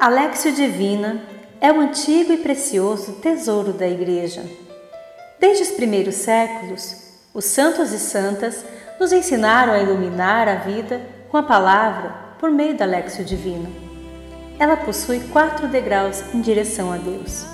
[0.00, 1.20] Alexio Divina
[1.60, 4.44] é um antigo e precioso tesouro da Igreja.
[5.40, 6.94] Desde os primeiros séculos,
[7.34, 8.64] os santos e santas
[9.00, 13.68] nos ensinaram a iluminar a vida com a palavra por meio da Alexio Divina.
[14.56, 17.44] Ela possui quatro degraus em direção a Deus.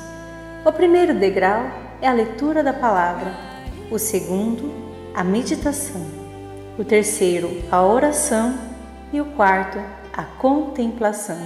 [0.66, 1.64] O primeiro degrau
[2.02, 3.34] é a leitura da palavra,
[3.90, 4.70] o segundo,
[5.14, 6.04] a meditação,
[6.78, 8.54] o terceiro, a oração
[9.14, 9.78] e o quarto,
[10.12, 11.38] a contemplação.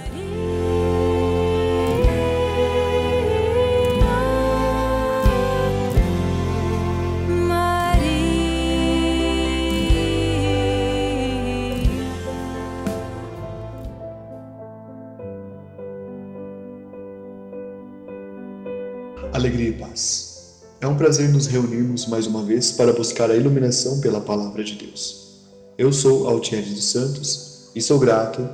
[19.33, 20.59] Alegria e paz.
[20.81, 24.75] É um prazer nos reunirmos mais uma vez para buscar a iluminação pela Palavra de
[24.75, 25.39] Deus.
[25.77, 28.47] Eu sou Altieri dos Santos e sou grato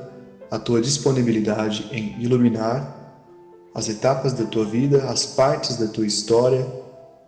[0.52, 2.94] à tua disponibilidade em iluminar
[3.74, 6.66] as etapas da tua vida, as partes da tua história,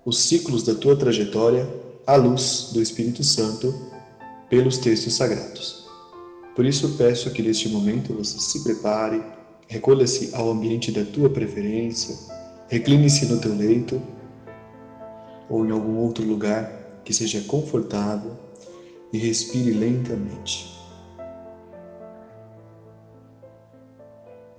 [0.06, 1.68] os ciclos da tua trajetória
[2.06, 3.73] à luz do Espírito Santo
[4.50, 5.86] pelos textos sagrados.
[6.56, 9.22] Por isso peço que neste momento você se prepare,
[9.68, 12.37] recolha-se ao ambiente da tua preferência,
[12.70, 14.02] Recline-se no teu leito
[15.50, 18.36] ou em algum outro lugar que seja confortável
[19.14, 20.76] e respire lentamente.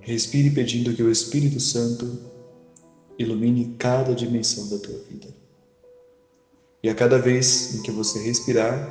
[0.01, 2.19] Respire pedindo que o Espírito Santo
[3.19, 5.29] ilumine cada dimensão da tua vida.
[6.83, 8.91] E a cada vez em que você respirar,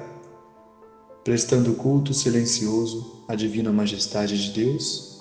[1.24, 5.20] prestando culto silencioso à divina majestade de Deus,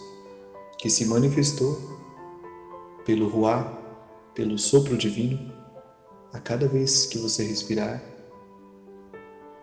[0.78, 1.80] que se manifestou
[3.06, 3.85] pelo Ruá
[4.36, 5.50] pelo sopro divino,
[6.30, 8.02] a cada vez que você respirar,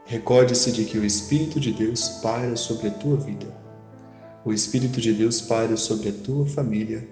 [0.03, 3.45] recorde-se de que o Espírito de Deus paira sobre a tua vida.
[4.43, 7.07] O Espírito de Deus paira sobre a tua família.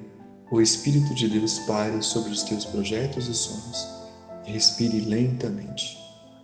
[0.51, 3.87] O Espírito de Deus paira sobre os teus projetos e sonhos.
[4.43, 5.97] Respire lentamente.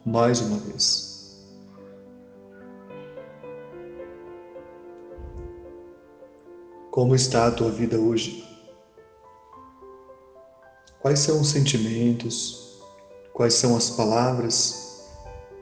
[0.06, 1.44] Mais uma vez.
[6.92, 8.48] Como está a tua vida hoje?
[11.08, 12.82] Quais são os sentimentos?
[13.32, 15.08] Quais são as palavras?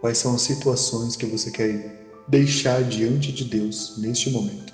[0.01, 4.73] Quais são as situações que você quer deixar diante de Deus neste momento?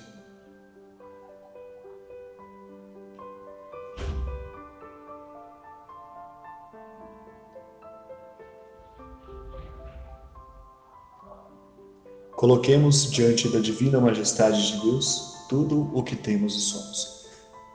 [12.34, 17.21] Coloquemos diante da divina majestade de Deus tudo o que temos e somos.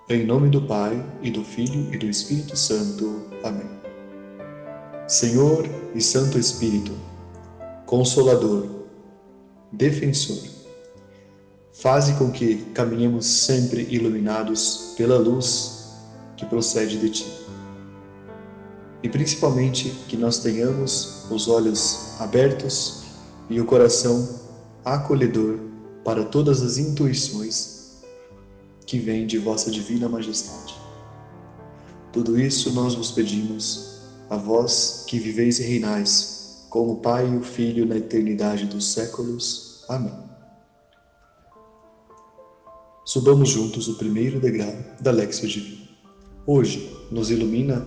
[0.10, 3.24] Em nome do Pai, e do Filho e do Espírito Santo.
[3.44, 3.68] Amém.
[5.06, 6.94] Senhor e Santo Espírito,
[7.86, 8.68] Consolador,
[9.70, 10.38] Defensor,
[11.74, 15.90] faze com que caminhemos sempre iluminados pela luz
[16.38, 17.26] que procede de Ti.
[19.04, 23.04] E principalmente que nós tenhamos os olhos abertos
[23.50, 24.26] e o coração
[24.86, 25.60] acolhedor
[26.06, 27.77] para todas as intuições
[28.88, 30.74] que vem de vossa divina majestade.
[32.14, 37.36] Tudo isso nós vos pedimos, a vós que viveis e reinais, como o Pai e
[37.36, 39.84] o Filho na eternidade dos séculos.
[39.90, 40.14] Amém.
[43.06, 45.88] Subamos juntos o primeiro degrau da Lexia Divina.
[46.46, 47.86] Hoje nos ilumina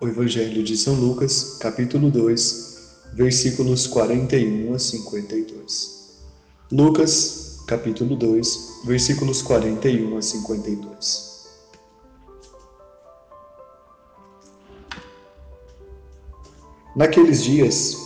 [0.00, 6.20] o Evangelho de São Lucas, capítulo 2, versículos 41 a 52.
[6.72, 11.48] Lucas capítulo 2, versículos 41 a 52.
[16.96, 17.96] Naqueles dias,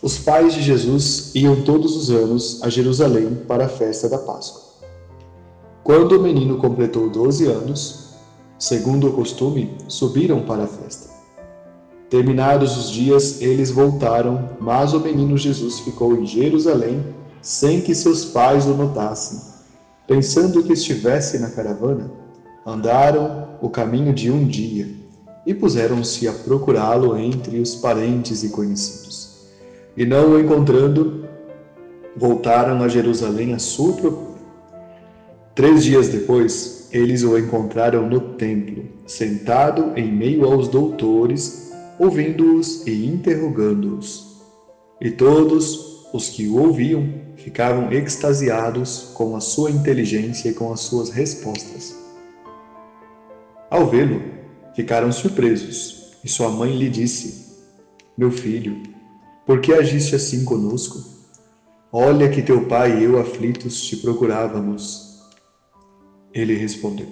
[0.00, 4.62] os pais de Jesus iam todos os anos a Jerusalém para a festa da Páscoa.
[5.84, 8.14] Quando o menino completou 12 anos,
[8.58, 11.14] segundo o costume, subiram para a festa.
[12.08, 17.14] Terminados os dias, eles voltaram, mas o menino Jesus ficou em Jerusalém
[17.46, 19.38] sem que seus pais o notassem.
[20.04, 22.10] Pensando que estivesse na caravana,
[22.66, 24.88] andaram o caminho de um dia
[25.46, 29.46] e puseram-se a procurá-lo entre os parentes e conhecidos.
[29.96, 31.24] E não o encontrando,
[32.16, 34.40] voltaram a Jerusalém à sua procura.
[35.54, 43.06] Três dias depois, eles o encontraram no templo, sentado em meio aos doutores, ouvindo-os e
[43.06, 44.42] interrogando-os.
[45.00, 50.80] E todos os que o ouviam ficavam extasiados com a sua inteligência e com as
[50.80, 51.96] suas respostas.
[53.70, 54.20] Ao vê-lo,
[54.74, 57.62] ficaram surpresos, e sua mãe lhe disse:
[58.18, 58.82] Meu filho,
[59.46, 60.98] por que agiste assim conosco?
[61.92, 65.22] Olha que teu pai e eu aflitos te procurávamos.
[66.34, 67.06] Ele respondeu: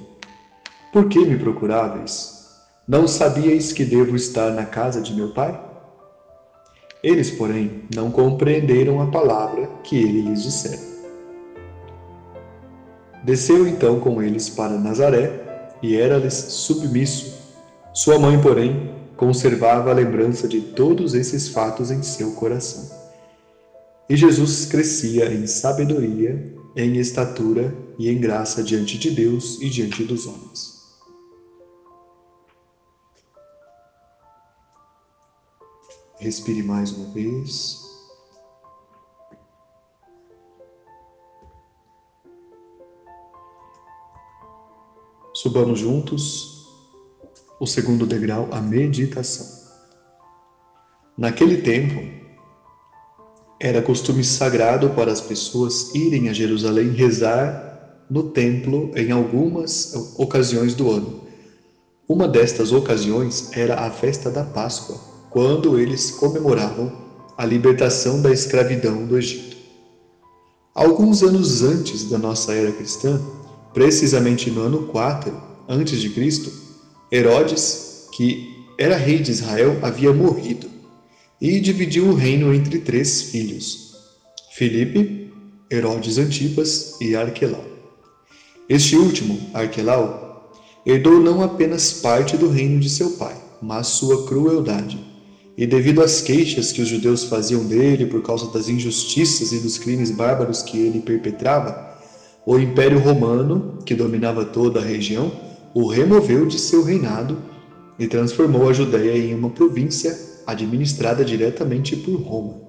[0.92, 2.44] Por que me procuráveis?
[2.88, 5.63] Não sabíeis que devo estar na casa de meu pai?
[7.04, 10.80] Eles, porém, não compreenderam a palavra que ele lhes dissera.
[13.22, 17.34] Desceu então com eles para Nazaré e era-lhes submisso.
[17.92, 22.88] Sua mãe, porém, conservava a lembrança de todos esses fatos em seu coração.
[24.08, 30.04] E Jesus crescia em sabedoria, em estatura e em graça diante de Deus e diante
[30.04, 30.73] dos homens.
[36.19, 37.82] Respire mais uma vez.
[45.34, 46.55] Subamos juntos
[47.61, 49.64] o segundo degrau, a meditação.
[51.16, 52.25] Naquele tempo,
[53.60, 60.75] era costume sagrado para as pessoas irem a Jerusalém rezar no templo em algumas ocasiões
[60.75, 61.25] do ano.
[62.08, 66.92] Uma destas ocasiões era a festa da Páscoa, quando eles comemoravam
[67.36, 69.56] a libertação da escravidão do Egito.
[70.72, 73.20] Alguns anos antes da nossa era cristã,
[73.72, 75.36] precisamente no ano 4
[75.69, 76.52] antes de Cristo,
[77.10, 80.70] Herodes, que era rei de Israel, havia morrido
[81.40, 83.92] e dividiu o reino entre três filhos:
[84.52, 85.32] Filipe,
[85.69, 87.64] Herodes Antipas e Arquelau.
[88.69, 90.52] Este último, Arquelau,
[90.86, 95.12] herdou não apenas parte do reino de seu pai, mas sua crueldade
[95.56, 99.78] e devido às queixas que os judeus faziam dele por causa das injustiças e dos
[99.78, 101.94] crimes bárbaros que ele perpetrava,
[102.44, 105.32] o Império Romano, que dominava toda a região,
[105.72, 107.38] o removeu de seu reinado
[107.98, 110.16] e transformou a Judéia em uma província
[110.46, 112.60] administrada diretamente por Roma.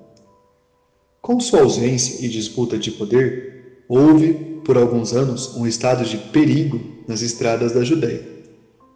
[1.21, 4.33] Com sua ausência e disputa de poder, houve,
[4.63, 8.27] por alguns anos, um estado de perigo nas estradas da Judéia.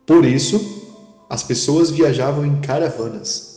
[0.06, 3.49] Por isso, as pessoas viajavam em caravanas,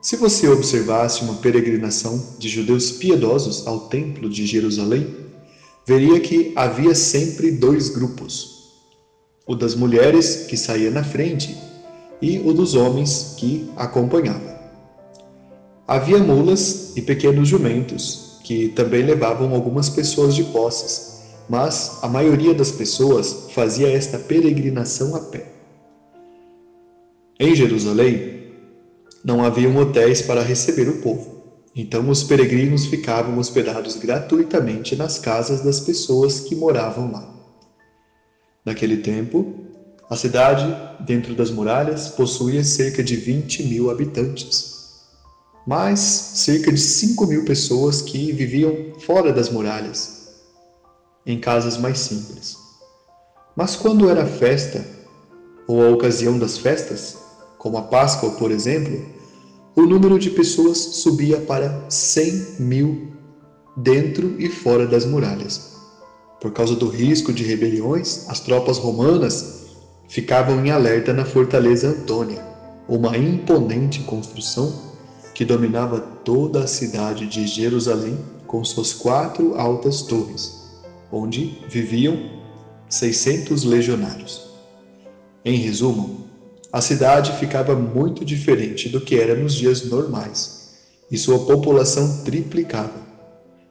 [0.00, 5.14] se você observasse uma peregrinação de judeus piedosos ao Templo de Jerusalém,
[5.86, 8.70] veria que havia sempre dois grupos:
[9.46, 11.54] o das mulheres, que saía na frente,
[12.22, 14.58] e o dos homens, que acompanhava.
[15.86, 22.54] Havia mulas e pequenos jumentos, que também levavam algumas pessoas de posses, mas a maioria
[22.54, 25.52] das pessoas fazia esta peregrinação a pé.
[27.38, 28.39] Em Jerusalém,
[29.24, 31.40] não haviam hotéis para receber o povo.
[31.74, 37.32] Então os peregrinos ficavam hospedados gratuitamente nas casas das pessoas que moravam lá.
[38.64, 39.54] Naquele tempo,
[40.08, 40.66] a cidade,
[41.04, 45.04] dentro das muralhas, possuía cerca de 20 mil habitantes,
[45.66, 50.30] mas cerca de 5 mil pessoas que viviam fora das muralhas,
[51.24, 52.56] em casas mais simples.
[53.54, 54.84] Mas quando era festa,
[55.68, 57.29] ou a ocasião das festas,
[57.60, 59.04] como a Páscoa, por exemplo,
[59.76, 63.12] o número de pessoas subia para 100 mil
[63.76, 65.76] dentro e fora das muralhas.
[66.40, 69.66] Por causa do risco de rebeliões, as tropas romanas
[70.08, 72.42] ficavam em alerta na fortaleza Antônia,
[72.88, 74.72] uma imponente construção
[75.34, 80.80] que dominava toda a cidade de Jerusalém com suas quatro altas torres,
[81.12, 82.18] onde viviam
[82.88, 84.48] 600 legionários.
[85.44, 86.29] Em resumo,
[86.72, 90.70] a cidade ficava muito diferente do que era nos dias normais,
[91.10, 93.08] e sua população triplicava.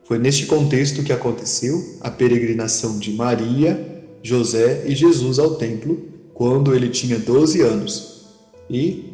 [0.03, 6.75] Foi neste contexto que aconteceu a peregrinação de Maria, José e Jesus ao templo quando
[6.75, 8.25] ele tinha 12 anos,
[8.70, 9.13] e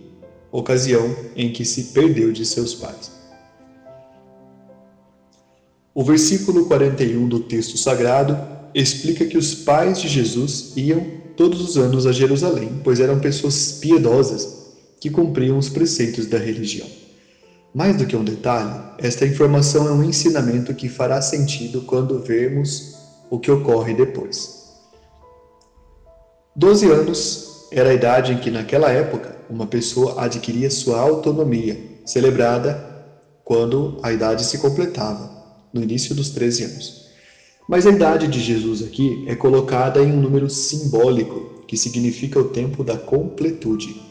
[0.51, 3.11] ocasião em que se perdeu de seus pais.
[5.93, 8.37] O versículo 41 do texto sagrado
[8.73, 13.73] explica que os pais de Jesus iam todos os anos a Jerusalém, pois eram pessoas
[13.73, 14.65] piedosas
[14.99, 16.87] que cumpriam os preceitos da religião.
[17.73, 22.95] Mais do que um detalhe, esta informação é um ensinamento que fará sentido quando vermos
[23.29, 24.65] o que ocorre depois.
[26.55, 32.95] Doze anos era a idade em que, naquela época, uma pessoa adquiria sua autonomia, celebrada
[33.43, 35.29] quando a idade se completava,
[35.73, 37.04] no início dos 13 anos.
[37.67, 42.49] Mas a idade de Jesus aqui é colocada em um número simbólico, que significa o
[42.49, 44.01] tempo da completude.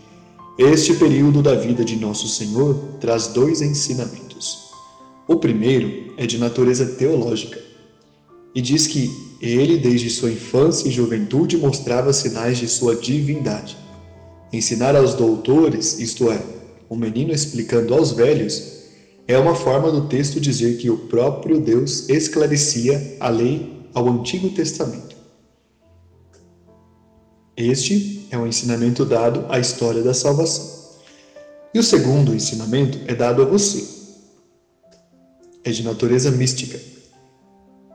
[0.58, 4.70] Este período da vida de Nosso Senhor traz dois ensinamentos.
[5.28, 7.60] O primeiro é de natureza teológica
[8.54, 13.76] e diz que ele, desde sua infância e juventude, mostrava sinais de sua divindade.
[14.52, 16.40] Ensinar aos doutores, isto é,
[16.88, 18.83] o um menino explicando aos velhos,
[19.26, 24.50] é uma forma do texto dizer que o próprio Deus esclarecia a lei ao Antigo
[24.50, 25.16] Testamento.
[27.56, 30.74] Este é o ensinamento dado à história da salvação.
[31.72, 33.84] E o segundo ensinamento é dado a você.
[35.62, 36.78] É de natureza mística.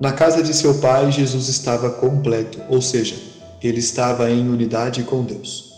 [0.01, 3.15] Na casa de seu pai, Jesus estava completo, ou seja,
[3.61, 5.73] ele estava em unidade com Deus.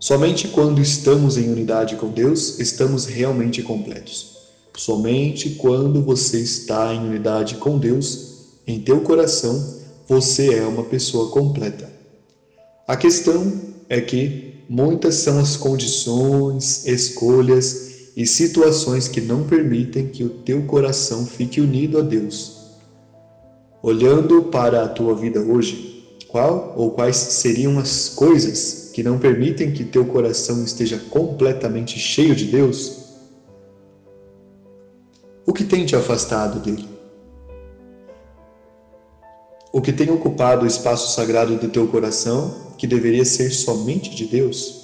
[0.00, 4.31] Somente quando estamos em unidade com Deus, estamos realmente completos.
[4.76, 8.32] Somente quando você está em unidade com Deus,
[8.66, 11.90] em teu coração, você é uma pessoa completa.
[12.86, 13.52] A questão
[13.88, 20.62] é que muitas são as condições, escolhas e situações que não permitem que o teu
[20.64, 22.62] coração fique unido a Deus.
[23.82, 29.72] Olhando para a tua vida hoje, qual ou quais seriam as coisas que não permitem
[29.72, 33.01] que teu coração esteja completamente cheio de Deus?
[35.44, 36.88] O que tem te afastado dele?
[39.72, 44.26] O que tem ocupado o espaço sagrado do teu coração, que deveria ser somente de
[44.26, 44.82] Deus?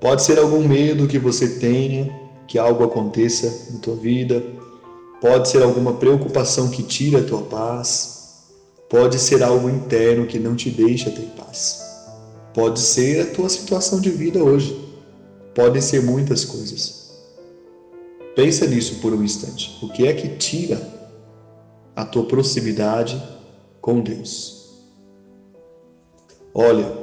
[0.00, 4.42] Pode ser algum medo que você tenha que algo aconteça na tua vida,
[5.20, 8.44] pode ser alguma preocupação que tira a tua paz,
[8.88, 11.82] pode ser algo interno que não te deixa ter paz.
[12.54, 14.78] Pode ser a tua situação de vida hoje.
[15.54, 16.97] Podem ser muitas coisas.
[18.34, 19.78] Pensa nisso por um instante.
[19.82, 20.98] O que é que tira
[21.98, 23.20] a tua proximidade
[23.80, 24.68] com Deus.
[26.54, 26.96] Olha,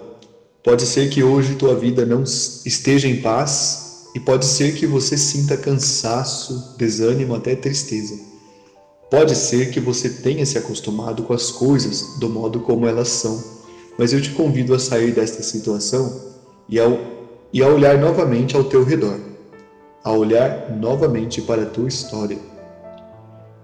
[0.63, 5.17] pode ser que hoje tua vida não esteja em paz e pode ser que você
[5.17, 8.17] sinta cansaço, desânimo, até tristeza.
[9.11, 13.43] Pode ser que você tenha se acostumado com as coisas do modo como elas são,
[13.99, 16.35] mas eu te convido a sair desta situação
[16.69, 16.97] e, ao,
[17.51, 19.19] e a olhar novamente ao teu redor,
[20.05, 22.37] a olhar novamente para a tua história.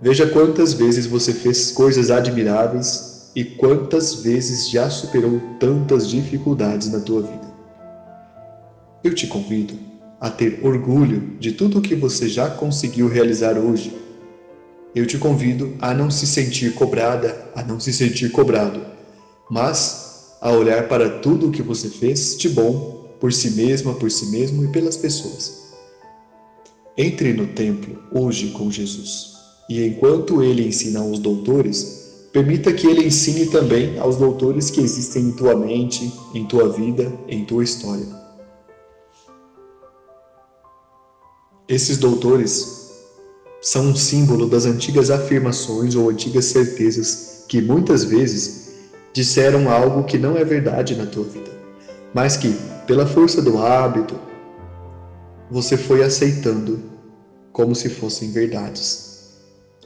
[0.02, 7.00] Veja quantas vezes você fez coisas admiráveis e quantas vezes já superou tantas dificuldades na
[7.00, 7.54] tua vida.
[9.04, 9.76] Eu te convido
[10.20, 13.96] a ter orgulho de tudo o que você já conseguiu realizar hoje.
[14.96, 18.82] Eu te convido a não se sentir cobrada, a não se sentir cobrado,
[19.48, 24.10] mas a olhar para tudo o que você fez de bom por si mesma, por
[24.10, 25.61] si mesmo e pelas pessoas.
[26.98, 29.34] Entre no templo hoje com Jesus,
[29.70, 35.24] e enquanto ele ensina aos doutores, Permita que ele ensine também aos doutores que existem
[35.24, 38.06] em tua mente, em tua vida, em tua história.
[41.68, 42.90] Esses doutores
[43.62, 48.76] são um símbolo das antigas afirmações ou antigas certezas que muitas vezes
[49.14, 51.52] disseram algo que não é verdade na tua vida,
[52.14, 52.56] mas que,
[52.88, 54.16] pela força do hábito,
[55.52, 56.80] você foi aceitando
[57.52, 59.32] como se fossem verdades.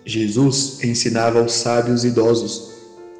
[0.06, 2.76] Jesus ensinava aos sábios idosos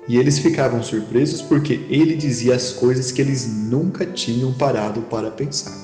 [0.08, 5.32] e eles ficavam surpresos porque ele dizia as coisas que eles nunca tinham parado para
[5.32, 5.76] pensar.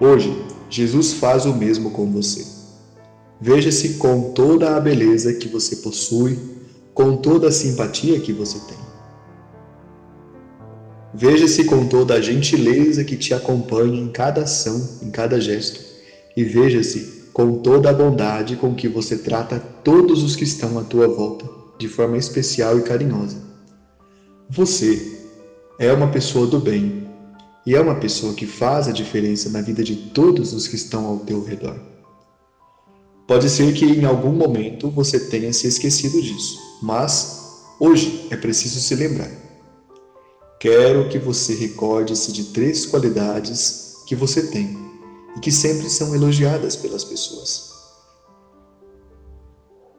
[0.00, 0.32] Hoje,
[0.70, 2.46] Jesus faz o mesmo com você.
[3.40, 6.38] Veja-se com toda a beleza que você possui,
[6.94, 8.81] com toda a simpatia que você tem.
[11.14, 15.80] Veja-se com toda a gentileza que te acompanha em cada ação, em cada gesto,
[16.34, 20.84] e veja-se com toda a bondade com que você trata todos os que estão à
[20.84, 21.44] tua volta,
[21.78, 23.36] de forma especial e carinhosa.
[24.48, 25.18] Você
[25.78, 27.06] é uma pessoa do bem
[27.66, 31.04] e é uma pessoa que faz a diferença na vida de todos os que estão
[31.06, 31.78] ao teu redor.
[33.26, 38.80] Pode ser que em algum momento você tenha se esquecido disso, mas hoje é preciso
[38.80, 39.41] se lembrar.
[40.62, 44.78] Quero que você recorde-se de três qualidades que você tem
[45.36, 47.72] e que sempre são elogiadas pelas pessoas.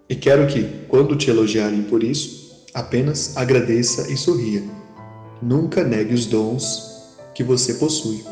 [0.07, 4.63] E quero que, quando te elogiarem por isso, apenas agradeça e sorria.
[5.41, 8.23] Nunca negue os dons que você possui.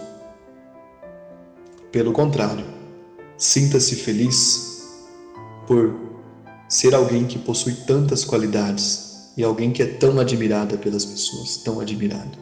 [1.91, 2.65] Pelo contrário,
[3.37, 4.87] sinta-se feliz
[5.67, 5.93] por
[6.69, 11.79] ser alguém que possui tantas qualidades e alguém que é tão admirada pelas pessoas, tão
[11.79, 12.37] admirado.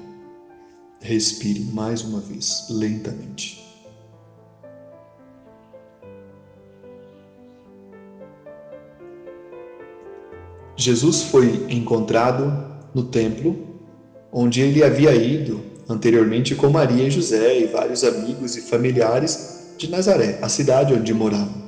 [1.01, 3.63] Respire mais uma vez, lentamente.
[10.75, 13.58] Jesus foi encontrado no templo,
[14.31, 19.89] onde ele havia ido anteriormente com Maria e José e vários amigos e familiares de
[19.89, 21.58] Nazaré, a cidade onde moravam.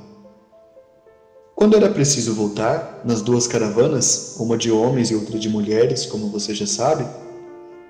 [1.62, 6.28] Quando era preciso voltar, nas duas caravanas, uma de homens e outra de mulheres, como
[6.28, 7.06] você já sabe,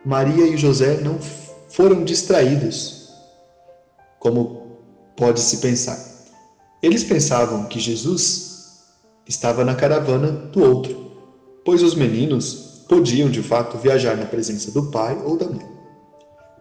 [0.05, 1.19] Maria e José não
[1.71, 3.09] foram distraídos,
[4.21, 4.77] como
[5.17, 5.99] pode-se pensar.
[6.83, 8.83] Eles pensavam que Jesus
[9.27, 11.11] estava na caravana do outro,
[11.65, 15.67] pois os meninos podiam de fato viajar na presença do pai ou da mãe.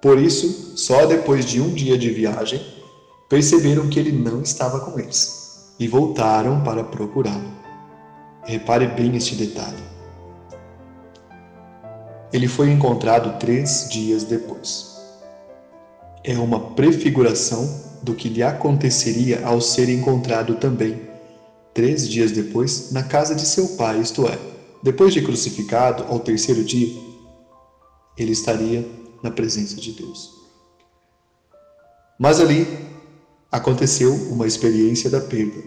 [0.02, 2.66] Por isso, só depois de um dia de viagem,
[3.28, 5.41] perceberam que ele não estava com eles
[5.82, 7.52] e voltaram para procurá-lo.
[8.44, 9.84] Repare bem este detalhe.
[12.32, 14.96] Ele foi encontrado três dias depois.
[16.24, 17.68] É uma prefiguração
[18.04, 21.02] do que lhe aconteceria ao ser encontrado também,
[21.74, 24.38] três dias depois, na casa de seu pai, isto é,
[24.84, 26.96] depois de crucificado, ao terceiro dia,
[28.16, 28.88] ele estaria
[29.24, 30.30] na presença de Deus.
[32.20, 32.91] Mas ali
[33.52, 35.62] aconteceu uma experiência da perda.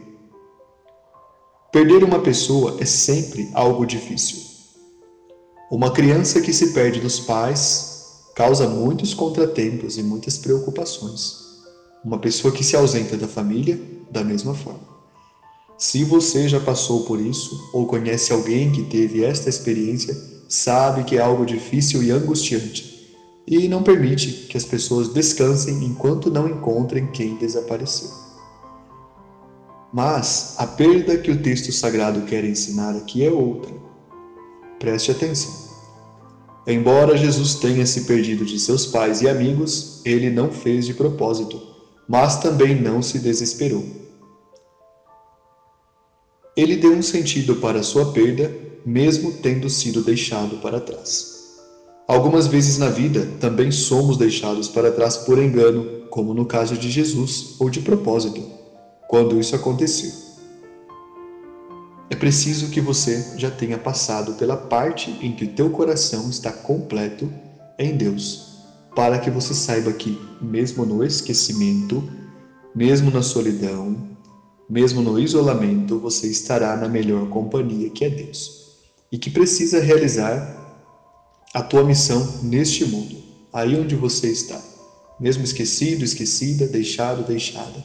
[1.71, 4.38] Perder uma pessoa é sempre algo difícil.
[5.71, 11.35] Uma criança que se perde dos pais causa muitos contratempos e muitas preocupações.
[12.03, 13.79] Uma pessoa que se ausenta da família,
[14.11, 14.95] da mesma forma.
[15.76, 20.17] Se você já passou por isso ou conhece alguém que teve esta experiência,
[20.49, 22.94] sabe que é algo difícil e angustiante
[23.47, 28.09] e não permite que as pessoas descansem enquanto não encontrem quem desapareceu.
[29.93, 33.73] Mas a perda que o texto sagrado quer ensinar aqui é outra.
[34.79, 35.53] Preste atenção.
[36.67, 41.61] Embora Jesus tenha se perdido de seus pais e amigos, ele não fez de propósito,
[42.09, 44.05] mas também não se desesperou
[46.57, 48.55] ele deu um sentido para sua perda,
[48.87, 51.34] mesmo tendo sido deixado para trás.
[52.07, 56.91] Algumas vezes na vida também somos deixados para trás por engano, como no caso de
[56.91, 58.43] Jesus, ou de propósito,
[59.09, 60.13] quando isso acontecer.
[62.11, 66.53] É preciso que você já tenha passado pela parte em que o teu coração está
[66.53, 67.33] completo
[67.79, 68.53] em Deus,
[68.95, 72.07] para que você saiba que, mesmo no esquecimento,
[72.75, 73.97] mesmo na solidão,
[74.69, 78.77] mesmo no isolamento, você estará na melhor companhia que é Deus
[79.11, 80.63] e que precisa realizar
[81.55, 83.14] a tua missão neste mundo,
[83.53, 84.61] aí onde você está,
[85.21, 87.83] mesmo esquecido, esquecida, deixado, deixada,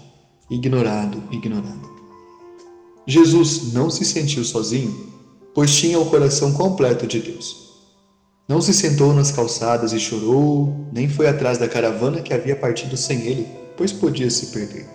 [0.50, 1.88] ignorado, ignorada.
[3.06, 5.14] Jesus não se sentiu sozinho,
[5.54, 7.70] pois tinha o coração completo de Deus.
[8.48, 12.98] Não se sentou nas calçadas e chorou, nem foi atrás da caravana que havia partido
[12.98, 14.88] sem ele, pois podia se perder.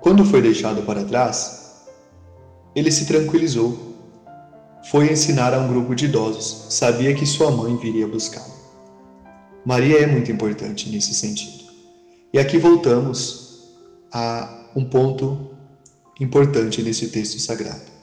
[0.00, 1.84] Quando foi deixado para trás,
[2.74, 3.85] ele se tranquilizou.
[4.90, 8.54] Foi ensinar a um grupo de idosos, sabia que sua mãe viria buscá-lo.
[9.64, 11.64] Maria é muito importante nesse sentido.
[12.32, 13.64] E aqui voltamos
[14.12, 15.50] a um ponto
[16.20, 17.96] importante nesse texto sagrado.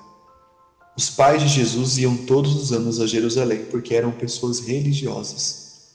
[0.98, 5.94] Os pais de Jesus iam todos os anos a Jerusalém porque eram pessoas religiosas.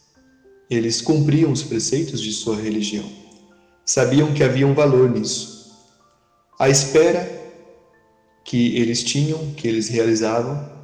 [0.71, 3.09] Eles cumpriam os preceitos de sua religião.
[3.85, 5.59] Sabiam que havia um valor nisso
[6.59, 7.31] a espera
[8.43, 10.78] que eles tinham, que eles realizavam,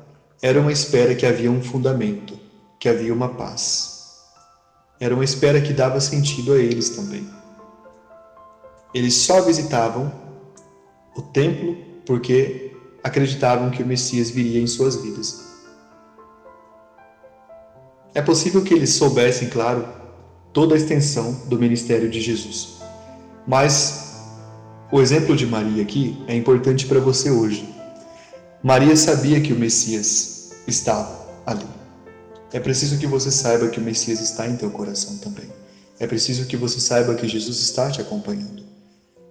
[0.45, 2.39] era uma espera que havia um fundamento,
[2.79, 4.19] que havia uma paz.
[5.01, 7.27] Era uma espera que dava sentido a eles também.
[8.93, 10.13] Eles só visitavam
[11.17, 15.65] o templo porque acreditavam que o Messias viria em suas vidas.
[18.15, 19.89] É possível que eles soubessem, claro,
[20.53, 22.81] toda a extensão do ministério de Jesus,
[23.47, 24.21] mas
[24.93, 27.67] o exemplo de Maria aqui é importante para você hoje.
[28.63, 30.34] Maria sabia que o Messias
[30.67, 31.67] estava ali.
[32.53, 35.49] É preciso que você saiba que o Messias está em teu coração também.
[35.99, 38.63] É preciso que você saiba que Jesus está te acompanhando.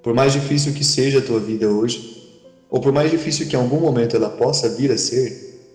[0.01, 3.59] Por mais difícil que seja a tua vida hoje, ou por mais difícil que em
[3.59, 5.71] algum momento ela possa vir a ser,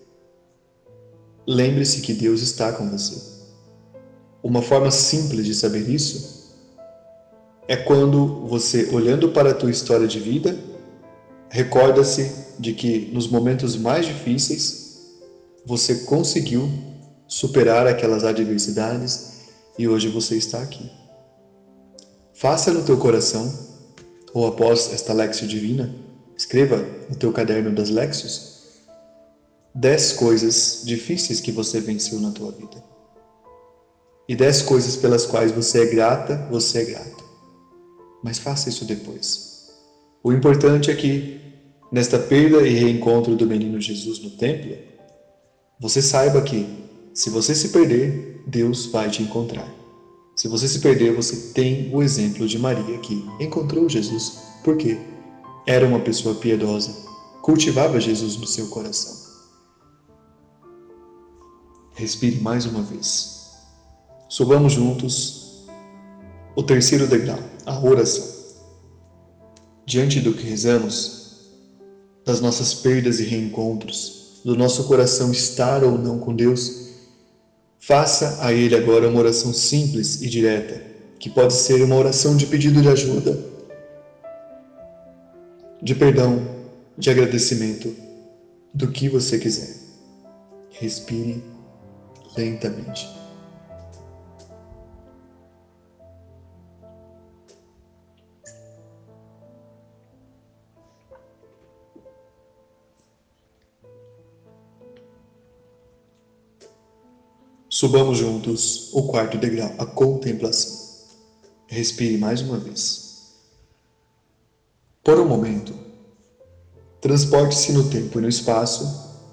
[1.46, 3.16] lembre-se que Deus está com você.
[4.42, 6.56] Uma forma simples de saber isso
[7.66, 10.58] é quando você, olhando para a tua história de vida,
[11.50, 14.87] recorda-se de que nos momentos mais difíceis
[15.68, 16.68] você conseguiu
[17.28, 19.42] superar aquelas adversidades
[19.78, 20.90] e hoje você está aqui.
[22.32, 23.52] Faça no teu coração,
[24.32, 25.94] ou após esta Lexio Divina,
[26.36, 28.80] escreva no teu caderno das Lexios,
[29.74, 32.82] dez coisas difíceis que você venceu na tua vida.
[34.28, 37.28] E dez coisas pelas quais você é grata, você é grato
[38.22, 39.68] mas faça isso depois.
[40.22, 41.40] O importante é que,
[41.90, 44.76] nesta perda e reencontro do menino Jesus no templo,
[45.80, 46.66] você saiba que,
[47.14, 49.68] se você se perder, Deus vai te encontrar.
[50.36, 54.98] Se você se perder, você tem o exemplo de Maria que encontrou Jesus, porque
[55.66, 56.94] era uma pessoa piedosa,
[57.42, 59.16] cultivava Jesus no seu coração.
[61.94, 63.52] Respire mais uma vez.
[64.28, 65.66] Subamos juntos
[66.54, 67.38] o terceiro degrau
[67.68, 68.26] a oração.
[69.84, 71.50] Diante do que rezamos,
[72.24, 76.88] das nossas perdas e reencontros, do nosso coração estar ou não com Deus,
[77.88, 80.78] Faça a Ele agora uma oração simples e direta,
[81.18, 83.38] que pode ser uma oração de pedido de ajuda,
[85.80, 86.46] de perdão,
[86.98, 87.94] de agradecimento,
[88.74, 89.74] do que você quiser.
[90.70, 91.42] Respire
[92.36, 93.17] lentamente.
[107.78, 110.76] Subamos juntos o quarto degrau, a contemplação.
[111.68, 113.36] Respire mais uma vez.
[115.04, 115.72] Por um momento,
[117.00, 118.84] transporte-se no tempo e no espaço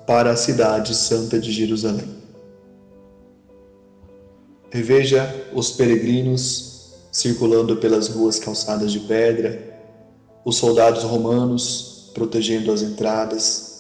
[0.05, 2.07] para a cidade santa de Jerusalém.
[4.69, 9.75] Reveja os peregrinos circulando pelas ruas calçadas de pedra,
[10.45, 13.74] os soldados romanos protegendo as entradas,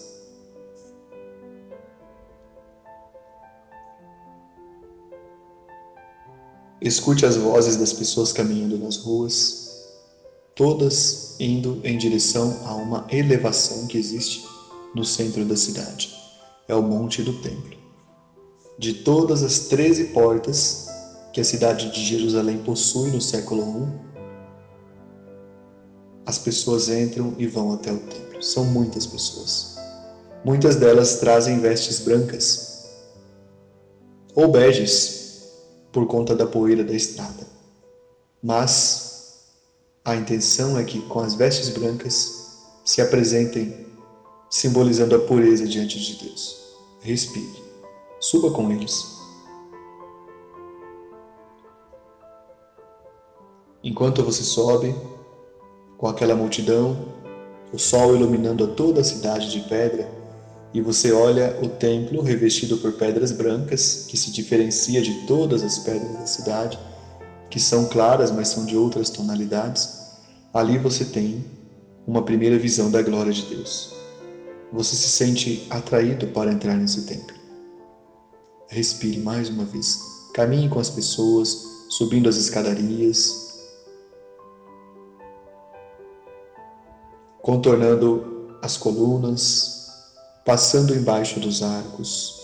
[6.85, 9.87] Escute as vozes das pessoas caminhando nas ruas,
[10.53, 14.45] todas indo em direção a uma elevação que existe
[14.93, 16.15] no centro da cidade.
[16.67, 17.75] É o Monte do Templo.
[18.77, 20.87] De todas as 13 portas
[21.33, 24.15] que a cidade de Jerusalém possui no século I,
[26.23, 28.43] as pessoas entram e vão até o templo.
[28.43, 29.75] São muitas pessoas.
[30.45, 32.85] Muitas delas trazem vestes brancas
[34.35, 35.24] ou beges,
[35.95, 37.47] por conta da poeira da estrada.
[38.43, 39.45] Mas
[40.03, 43.87] a intenção é que, com as vestes brancas, se apresentem
[44.49, 46.75] simbolizando a pureza diante de Deus.
[46.99, 47.63] Respire.
[48.19, 49.21] Suba com eles.
[53.81, 54.93] Enquanto você sobe,
[55.97, 57.05] com aquela multidão,
[57.71, 60.11] o sol iluminando a toda a cidade de pedra,
[60.75, 65.79] e você olha o templo revestido por pedras brancas, que se diferencia de todas as
[65.79, 66.77] pedras da cidade,
[67.49, 70.11] que são claras, mas são de outras tonalidades.
[70.53, 71.45] Ali você tem
[72.05, 73.93] uma primeira visão da glória de Deus.
[74.73, 77.33] Você se sente atraído para entrar nesse templo.
[78.67, 79.97] Respire mais uma vez.
[80.33, 83.63] Caminhe com as pessoas, subindo as escadarias,
[87.41, 89.84] contornando as colunas,
[90.45, 92.39] passando embaixo dos arcos.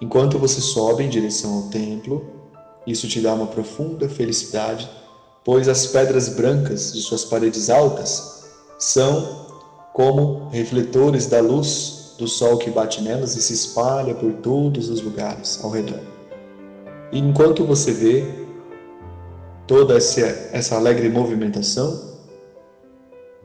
[0.00, 2.26] Enquanto você sobe em direção ao templo,
[2.84, 4.90] isso te dá uma profunda felicidade,
[5.44, 9.46] pois as pedras brancas de suas paredes altas são
[9.94, 15.00] como refletores da luz do sol que bate nelas e se espalha por todos os
[15.00, 16.00] lugares ao redor.
[17.12, 18.24] E enquanto você vê
[19.66, 22.13] toda essa, alegre movimentação,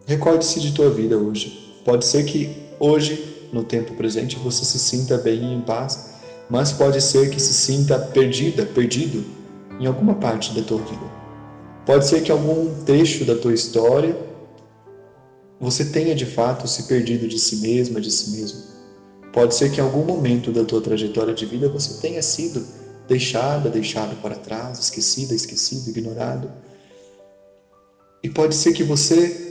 [0.10, 1.72] Recorde-se de tua vida hoje.
[1.86, 6.16] Pode ser que hoje, no tempo presente, você se sinta bem e em paz,
[6.50, 9.24] mas pode ser que se sinta perdida, perdido
[9.80, 11.06] em alguma parte da tua vida.
[11.86, 14.18] Pode ser que algum trecho da tua história
[15.60, 18.64] você tenha de fato se perdido de si mesma, de si mesmo.
[19.32, 22.66] Pode ser que em algum momento da tua trajetória de vida você tenha sido
[23.08, 26.52] deixada, deixado para trás, esquecida, esquecido, ignorado.
[28.24, 29.49] E pode ser que você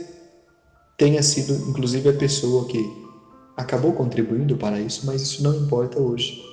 [0.99, 3.07] tenha sido inclusive a pessoa que
[3.55, 6.43] acabou contribuindo para isso, mas isso não importa hoje.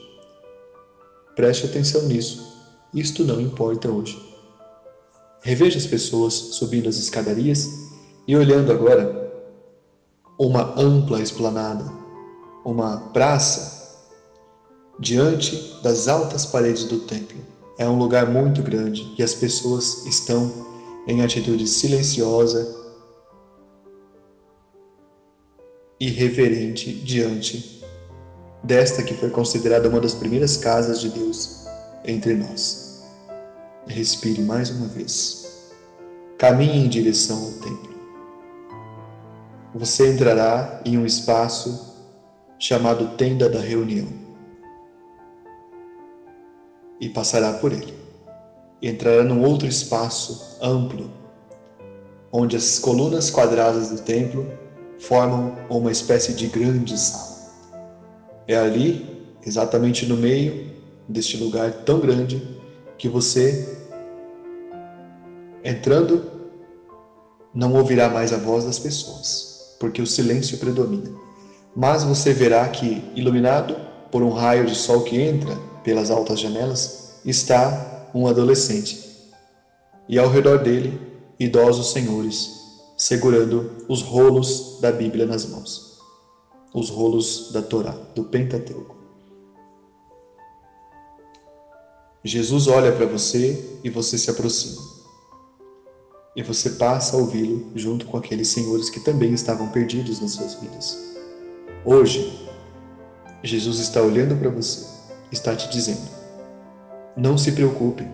[1.34, 2.46] Preste atenção nisso.
[2.94, 4.16] Isto não importa hoje.
[5.42, 7.68] Reveja as pessoas subindo as escadarias
[8.26, 9.32] e olhando agora
[10.38, 11.92] uma ampla esplanada,
[12.64, 13.98] uma praça
[14.98, 17.38] diante das altas paredes do templo.
[17.78, 20.52] É um lugar muito grande e as pessoas estão
[21.06, 22.85] em atitude silenciosa
[25.98, 27.82] e reverente diante
[28.62, 31.64] desta que foi considerada uma das primeiras casas de Deus
[32.04, 33.04] entre nós.
[33.86, 35.70] Respire mais uma vez.
[36.36, 37.96] Caminhe em direção ao templo.
[39.74, 41.94] Você entrará em um espaço
[42.58, 44.08] chamado Tenda da Reunião
[47.00, 47.94] e passará por ele.
[48.82, 51.10] Entrará num outro espaço amplo,
[52.32, 54.46] onde as colunas quadradas do templo
[54.98, 57.36] formam uma espécie de grande sala.
[58.46, 60.72] É ali, exatamente no meio
[61.08, 62.42] deste lugar tão grande,
[62.98, 63.78] que você,
[65.62, 66.30] entrando,
[67.54, 71.10] não ouvirá mais a voz das pessoas, porque o silêncio predomina.
[71.74, 73.76] Mas você verá que, iluminado
[74.10, 79.04] por um raio de sol que entra pelas altas janelas, está um adolescente.
[80.08, 80.98] E ao redor dele,
[81.38, 82.55] idosos senhores
[82.96, 85.98] segurando os rolos da Bíblia nas mãos,
[86.72, 88.96] os rolos da Torá, do Pentateuco.
[92.24, 94.82] Jesus olha para você e você se aproxima.
[96.34, 100.54] E você passa a ouvi-lo junto com aqueles senhores que também estavam perdidos nas suas
[100.54, 101.16] vidas.
[101.84, 102.48] Hoje,
[103.42, 104.86] Jesus está olhando para você,
[105.30, 106.10] está te dizendo:
[107.16, 108.06] não se preocupe,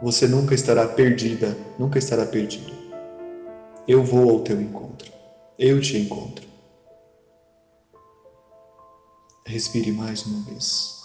[0.00, 2.81] você nunca estará perdida, nunca estará perdido
[3.86, 5.12] eu vou ao teu encontro,
[5.58, 6.46] eu te encontro.
[9.44, 11.02] Respire mais uma vez.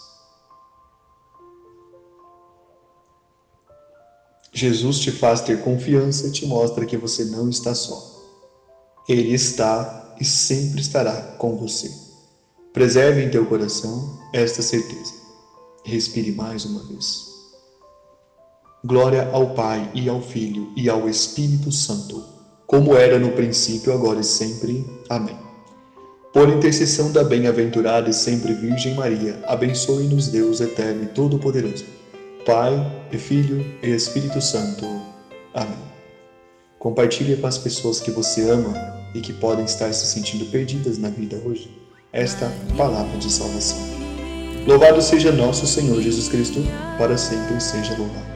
[4.53, 8.15] Jesus te faz ter confiança e te mostra que você não está só.
[9.07, 11.91] Ele está e sempre estará com você.
[12.73, 15.13] Preserve em teu coração esta certeza.
[15.83, 17.25] Respire mais uma vez.
[18.83, 22.36] Glória ao Pai e ao Filho e ao Espírito Santo,
[22.67, 24.85] como era no princípio, agora e sempre.
[25.09, 25.37] Amém.
[26.33, 31.85] Por intercessão da bem-aventurada e sempre Virgem Maria, abençoe-nos Deus eterno e todo-poderoso,
[32.45, 32.73] Pai
[33.11, 34.85] e Filho e Espírito Santo.
[35.53, 35.87] Amém.
[36.77, 38.73] Compartilhe com as pessoas que você ama
[39.15, 41.71] e que podem estar se sentindo perdidas na vida hoje
[42.13, 43.79] esta palavra de salvação.
[44.67, 46.59] Louvado seja nosso Senhor Jesus Cristo,
[46.97, 48.27] para sempre seja louvado.